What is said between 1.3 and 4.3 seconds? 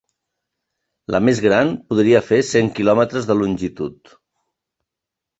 gran podria fer cent quilòmetres de longitud.